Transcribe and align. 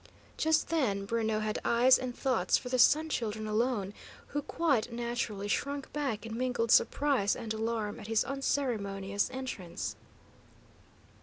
Just 0.35 0.69
then 0.69 1.05
Bruno 1.05 1.41
had 1.41 1.59
eyes 1.63 1.99
and 1.99 2.17
thoughts 2.17 2.57
for 2.57 2.69
the 2.69 2.79
Sun 2.79 3.09
Children 3.09 3.45
alone, 3.45 3.93
who 4.29 4.41
quite 4.41 4.91
naturally 4.91 5.47
shrunk 5.47 5.93
back 5.93 6.25
in 6.25 6.35
mingled 6.35 6.71
surprise 6.71 7.35
and 7.35 7.53
alarm 7.53 7.99
at 7.99 8.07
his 8.07 8.23
unceremonious 8.25 9.29
entrance. 9.29 9.95